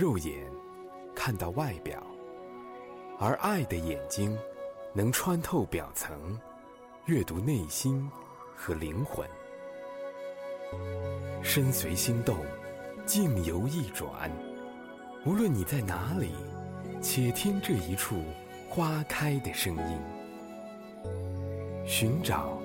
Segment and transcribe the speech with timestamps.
[0.00, 0.50] 肉眼
[1.14, 2.02] 看到外表，
[3.18, 4.34] 而爱的眼睛
[4.94, 6.40] 能穿透表层，
[7.04, 8.10] 阅读内心
[8.56, 9.28] 和灵魂。
[11.42, 12.38] 身随心动，
[13.04, 14.32] 境由意转。
[15.26, 16.30] 无论你在哪里，
[17.02, 18.22] 且听这一处
[18.70, 20.00] 花开的声音。
[21.86, 22.58] 寻找，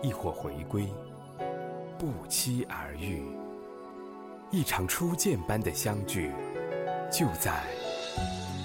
[0.00, 0.86] 亦或回归，
[1.98, 3.20] 不期而遇。
[4.52, 6.32] 一场初见般的相聚，
[7.10, 7.62] 就在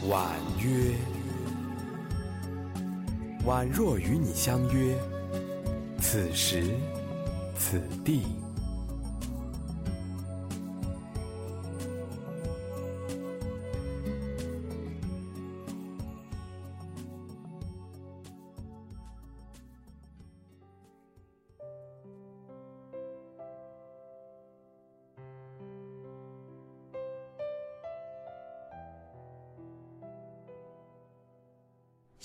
[0.10, 0.30] 婉
[0.60, 0.96] 约。
[3.46, 4.96] 宛若与你相约，
[6.00, 6.76] 此时
[7.58, 8.43] 此地。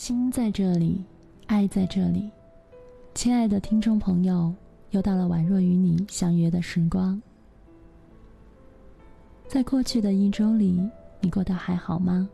[0.08, 1.04] 心在这里，
[1.48, 2.30] 爱在这里。
[3.12, 4.54] 亲爱的听众朋友，
[4.92, 7.20] 又到了宛若与你相约的时光。
[9.46, 10.80] 在过去的一周里，
[11.20, 12.26] 你过得还好吗？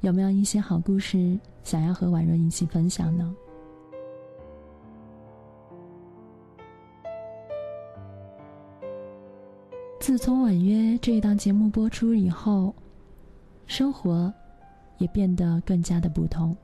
[0.00, 3.36] 有没有一些好故事想要和宛若一起分享呢？
[10.00, 12.74] 自从《婉约》这一档节目播出以后，
[13.66, 14.32] 生活。
[14.98, 16.56] 也变得更加的不同。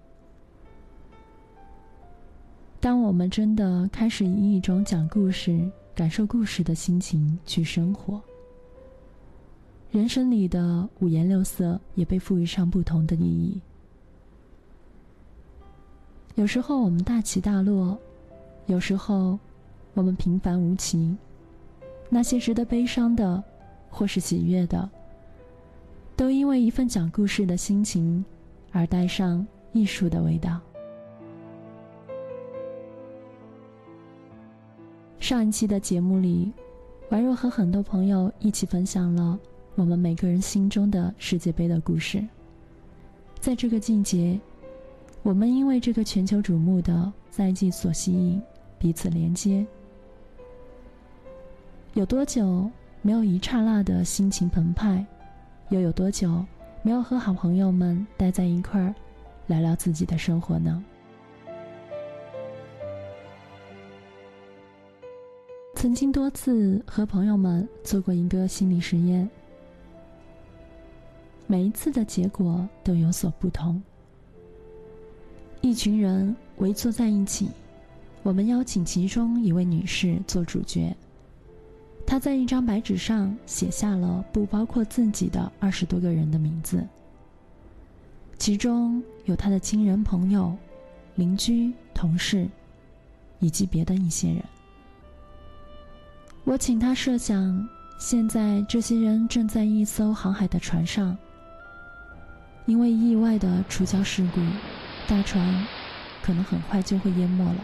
[2.80, 8.20] 当我们真的开始以一种讲故事、感受故事的心情去生活，
[9.90, 13.60] 人生里的五颜六色也被赋予上不同的意义。
[16.34, 17.96] 有时候我们大起大落，
[18.66, 19.38] 有时候
[19.94, 21.16] 我们平凡无奇。
[22.10, 23.42] 那些值得悲伤的，
[23.88, 24.90] 或是喜悦的。
[26.16, 28.24] 都因为一份讲故事的心情，
[28.70, 30.60] 而带上艺术的味道。
[35.18, 36.52] 上一期的节目里，
[37.10, 39.38] 宛若和很多朋友一起分享了
[39.74, 42.24] 我们每个人心中的世界杯的故事。
[43.40, 44.38] 在这个季节，
[45.22, 48.40] 我们因为这个全球瞩目的赛季所吸引，
[48.78, 49.66] 彼此连接。
[51.94, 52.70] 有多久
[53.02, 55.04] 没有一刹那的心情澎湃？
[55.74, 56.46] 又有多久
[56.82, 58.94] 没有和好朋友们待在一块儿，
[59.48, 60.84] 聊聊自己的生活呢？
[65.74, 69.28] 曾经多次和朋友们做过一个心理实验，
[71.48, 73.82] 每一次的结果都有所不同。
[75.60, 77.48] 一群人围坐在一起，
[78.22, 80.96] 我们邀请其中一位女士做主角。
[82.14, 86.86] 他在一张白纸上写下了不包括自己的二十多个人的名字，
[88.38, 90.56] 其中有他的亲人、朋友、
[91.16, 92.46] 邻居、同事，
[93.40, 94.44] 以及别的一些人。
[96.44, 101.18] 我请他设想，现在这些人正在一艘航海的船上，
[102.64, 104.40] 因为意外的触礁事故，
[105.08, 105.66] 大船
[106.22, 107.56] 可能很快就会淹没了。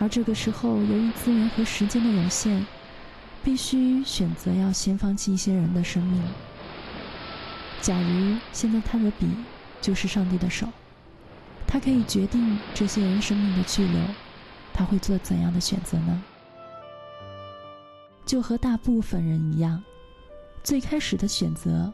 [0.00, 2.64] 而这个时候，由于资源和时间的有限，
[3.44, 6.22] 必须选择要先放弃一些人的生命。
[7.82, 9.28] 假如现在他的笔
[9.82, 10.66] 就是上帝的手，
[11.66, 14.00] 他可以决定这些人生命的去留，
[14.72, 16.22] 他会做怎样的选择呢？
[18.24, 19.82] 就和大部分人一样，
[20.62, 21.92] 最开始的选择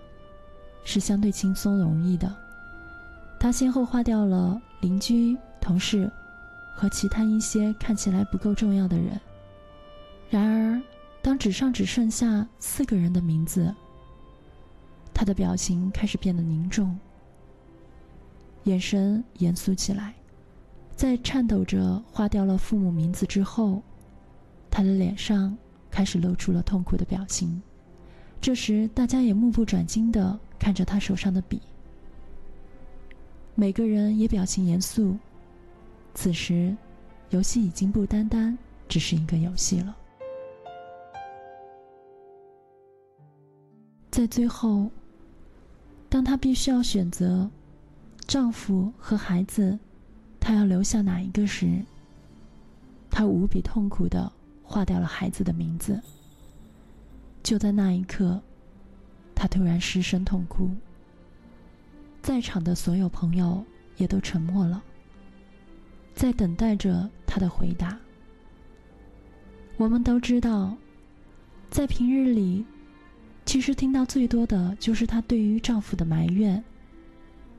[0.84, 2.32] 是相对轻松容易的。
[3.40, 6.08] 他先后划掉了邻居、同事。
[6.76, 9.18] 和其他一些看起来不够重要的人。
[10.28, 10.82] 然而，
[11.22, 13.74] 当纸上只剩下四个人的名字，
[15.14, 16.96] 他的表情开始变得凝重，
[18.64, 20.14] 眼神严肃起来。
[20.94, 23.82] 在颤抖着划掉了父母名字之后，
[24.70, 25.56] 他的脸上
[25.90, 27.60] 开始露出了痛苦的表情。
[28.40, 31.60] 这时，大家也目不转睛地看着他手上的笔，
[33.54, 35.16] 每个人也表情严肃。
[36.16, 36.74] 此时，
[37.28, 38.56] 游戏已经不单单
[38.88, 39.94] 只是一个游戏了。
[44.10, 44.90] 在最后，
[46.08, 47.48] 当她必须要选择
[48.26, 49.78] 丈夫和孩子，
[50.40, 51.84] 她要留下哪一个时，
[53.10, 54.32] 她无比痛苦的
[54.64, 56.00] 划掉了孩子的名字。
[57.42, 58.40] 就在那一刻，
[59.34, 60.70] 她突然失声痛哭。
[62.22, 63.62] 在场的所有朋友
[63.98, 64.82] 也都沉默了。
[66.16, 67.96] 在等待着他的回答。
[69.76, 70.74] 我们都知道，
[71.68, 72.64] 在平日里，
[73.44, 76.64] 其实听到最多的就是她对于丈夫的埋怨，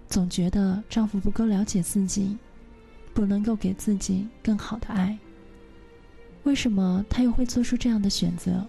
[0.07, 2.35] 总觉得丈夫不够了解自己，
[3.13, 5.15] 不能够给自己更好的爱。
[6.43, 8.65] 为什么她又会做出这样的选择？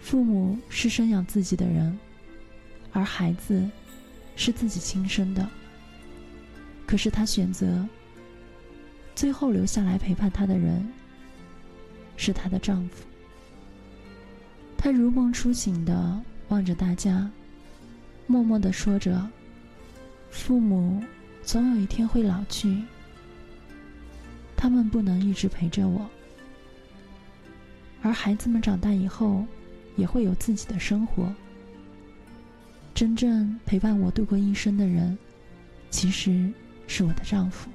[0.00, 1.96] 父母是生养自己的人，
[2.90, 3.70] 而孩子
[4.34, 5.48] 是自己亲生的。
[6.90, 7.86] 可是她选择
[9.14, 10.84] 最后留下来陪伴她的人
[12.16, 13.06] 是她的丈夫。
[14.76, 17.30] 她如梦初醒的望着大家，
[18.26, 19.24] 默默的说着
[20.32, 21.00] ：“父母
[21.44, 22.82] 总有一天会老去，
[24.56, 26.10] 他们不能一直陪着我，
[28.02, 29.46] 而孩子们长大以后
[29.94, 31.32] 也会有自己的生活。
[32.92, 35.16] 真正陪伴我度过一生的人，
[35.88, 36.52] 其实……”
[36.92, 37.70] 是我的丈夫。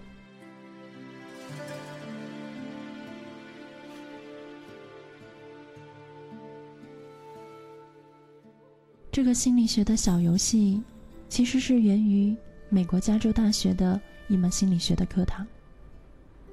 [9.10, 10.84] 这个心理学的小游戏，
[11.30, 12.36] 其实是源于
[12.68, 15.48] 美国加州大学的一门心理学的课堂。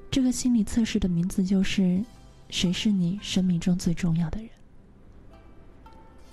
[0.08, 2.00] 这个心理测试的名字就是
[2.48, 4.48] “谁是你生命中最重要的人”。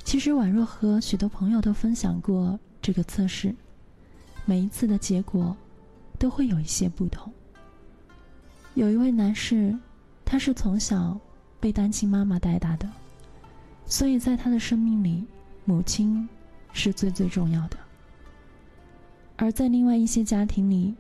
[0.06, 3.56] 其实宛若和许多朋友都分享过这个测试，
[4.46, 5.58] 每一次的结果。
[6.20, 7.34] 都会有一些不同。
[8.76, 9.76] 有一位男士，
[10.24, 11.18] 他是从小
[11.60, 12.88] 被单亲妈妈带大的，
[13.86, 15.26] 所以在他的生命里，
[15.66, 16.30] 母亲
[16.74, 17.78] 是最最重要的。
[19.38, 20.94] 而在另外一些家庭里，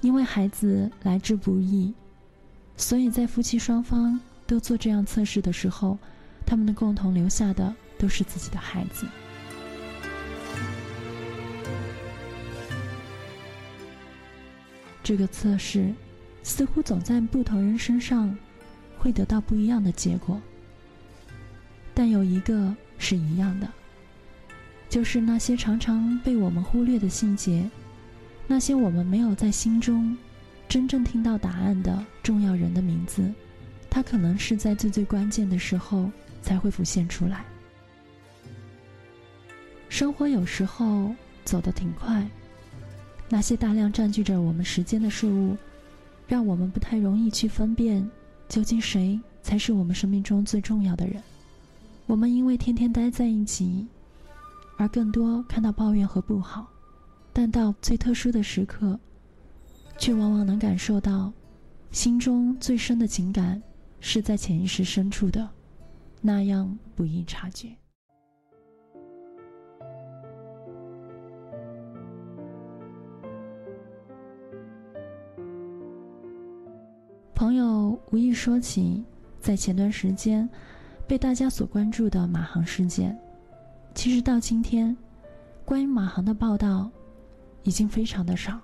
[0.00, 1.92] 因为孩子来之不易，
[2.76, 5.98] 所以在夫妻双方都做这样测试的时候，
[6.46, 9.06] 他们的共同留下的都是自己的孩子。
[15.06, 15.94] 这个测试
[16.42, 18.36] 似乎总在不同人身上
[18.98, 20.42] 会得到不一样的结果，
[21.94, 23.68] 但有一个是一样的，
[24.88, 27.70] 就是那些常常被我们忽略的细节，
[28.48, 30.18] 那些我们没有在心中
[30.68, 33.32] 真正听到答案的重要人的名字，
[33.88, 36.10] 它可能是在最最关键的时候
[36.42, 37.44] 才会浮现出来。
[39.88, 41.14] 生活有时候
[41.44, 42.28] 走得挺快。
[43.28, 45.56] 那些大量占据着我们时间的事物，
[46.28, 48.08] 让我们不太容易去分辨，
[48.48, 51.22] 究竟谁才是我们生命中最重要的人。
[52.06, 53.86] 我们因为天天待在一起，
[54.76, 56.68] 而更多看到抱怨和不好，
[57.32, 58.98] 但到最特殊的时刻，
[59.98, 61.32] 却往往能感受到，
[61.90, 63.60] 心中最深的情感
[63.98, 65.48] 是在潜意识深处的，
[66.20, 67.76] 那样不易察觉。
[77.36, 79.04] 朋友无意说起，
[79.40, 80.48] 在前段时间
[81.06, 83.14] 被大家所关注的马航事件。
[83.94, 84.96] 其实到今天，
[85.62, 86.90] 关于马航的报道
[87.62, 88.58] 已经非常的少。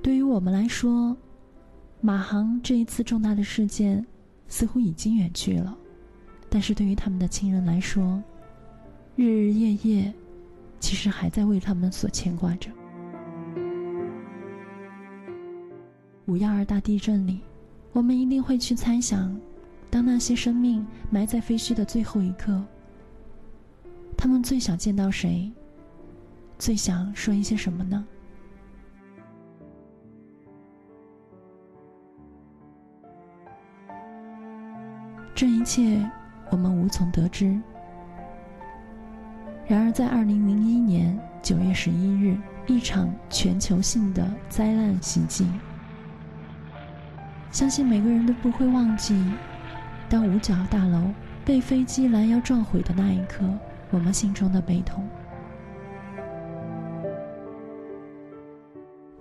[0.00, 1.16] 对于我们来说，
[2.00, 4.06] 马航这一次重大的事件
[4.46, 5.76] 似乎已经远去了，
[6.48, 8.22] 但是对于他们的亲人来说，
[9.16, 10.14] 日日夜夜
[10.78, 12.70] 其实还在为他们所牵挂着。
[16.26, 17.40] 五幺二大地震里，
[17.92, 19.38] 我们一定会去猜想，
[19.88, 22.60] 当那些生命埋在废墟的最后一刻，
[24.16, 25.48] 他们最想见到谁？
[26.58, 28.04] 最想说一些什么呢？
[35.32, 36.04] 这一切
[36.50, 37.56] 我们无从得知。
[39.68, 42.36] 然而，在二零零一年九月十一日，
[42.66, 45.46] 一场全球性的灾难袭击。
[47.56, 49.18] 相信每个人都不会忘记，
[50.10, 51.10] 当五角大楼
[51.42, 53.48] 被飞机拦腰撞毁的那一刻，
[53.90, 55.02] 我们心中的悲痛。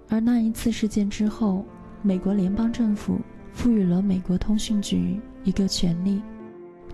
[0.10, 1.66] 而那一次事件之后，
[2.02, 3.22] 美国联邦政府
[3.54, 6.22] 赋予了美国通讯局一个权利，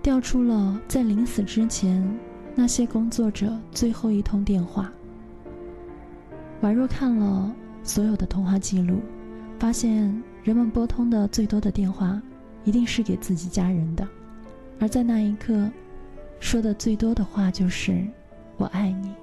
[0.04, 2.08] 调出了在临死之前
[2.54, 4.92] 那些工作者最后一通电话。
[6.62, 9.00] 宛若看了所有的通话记录，
[9.58, 10.22] 发现。
[10.44, 12.20] 人们拨通的最多的电话，
[12.64, 14.08] 一定是给自己家人的，
[14.80, 15.70] 而在那一刻，
[16.40, 18.04] 说的最多的话就是
[18.58, 19.14] “我爱你”。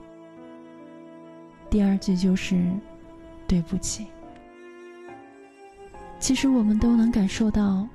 [1.69, 2.65] 第二句就是
[3.49, 4.07] “对不起”。
[6.21, 7.87] 其实我们都能感受到，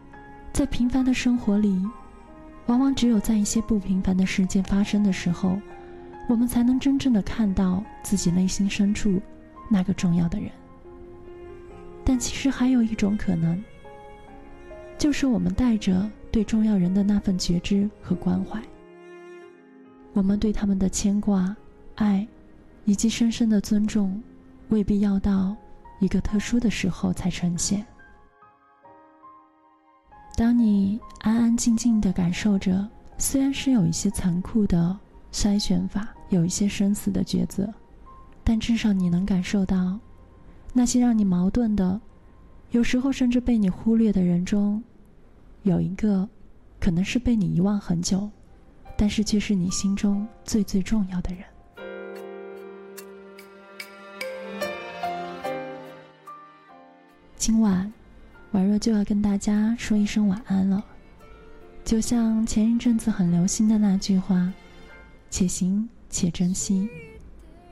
[0.52, 1.82] 在平凡的生活里，
[2.68, 5.58] 往往只有在一些不平凡的事件发生的时候，
[6.28, 9.22] 我们才能真正的看到自己内心深处
[9.70, 10.50] 那个重要的人。
[12.06, 13.64] 但其实还有一种可能，
[14.98, 18.62] 就是我们带着对重要人的那份觉知和关怀。
[20.14, 21.56] 我们对他们的牵挂、
[21.96, 22.28] 爱，
[22.86, 24.22] 以及深深的尊重，
[24.70, 25.56] 未必要到
[26.00, 27.86] 一个特殊的时候才呈现。
[30.36, 34.98] 当你安安静静的感受着，虽然是有一些残酷的
[35.32, 37.72] 筛选法，有一些生死的抉择，
[38.44, 39.98] 但至少你能感受到，
[40.74, 42.02] 那些让你矛盾的，
[42.72, 44.84] 有时候甚至被你忽略的人中，
[45.62, 46.28] 有一个，
[46.80, 48.30] 可能是被你遗忘很久。
[48.96, 51.44] 但是却是你心中最最重要的人。
[57.36, 57.92] 今晚，
[58.52, 60.84] 婉若就要跟大家说一声晚安了。
[61.84, 64.54] 就像前一阵子很流行的那句话
[65.30, 66.88] ：“且行且珍惜。”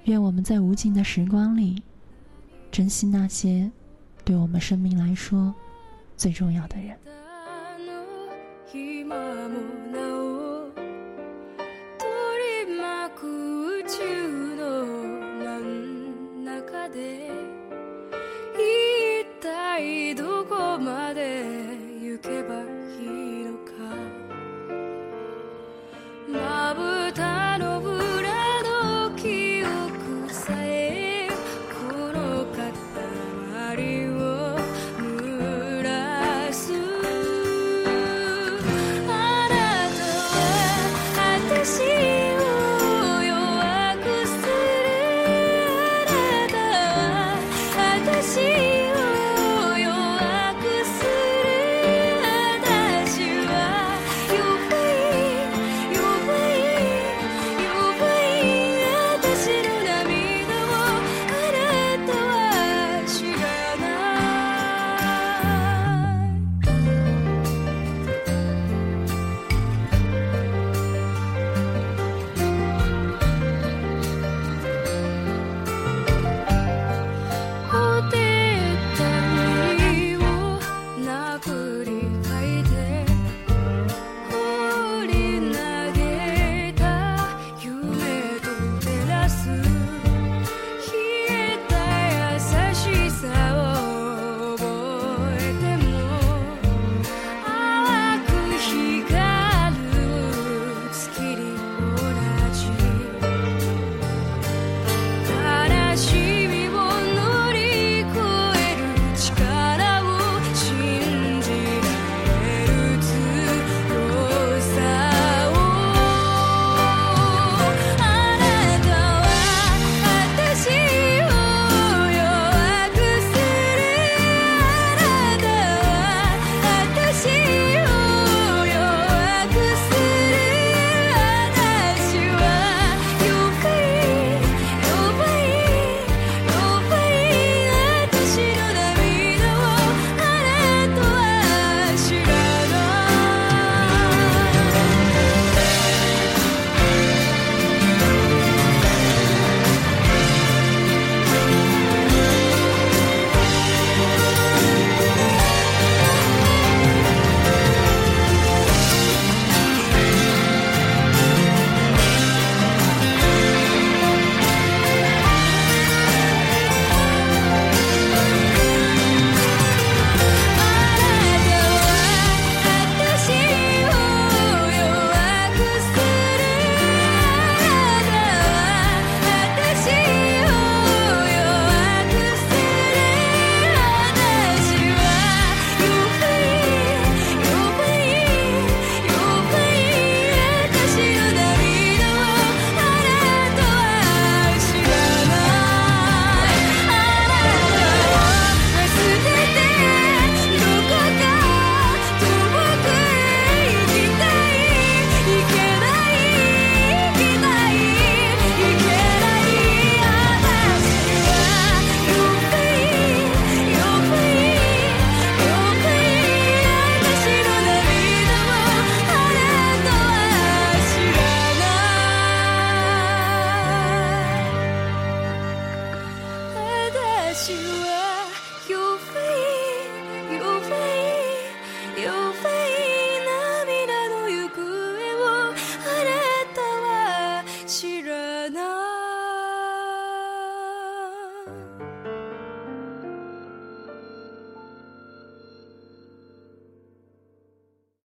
[0.06, 1.82] 愿我们在无尽的时光里，
[2.72, 3.70] 珍惜那些
[4.24, 5.54] 对我们生命来说
[6.16, 6.98] 最重要的人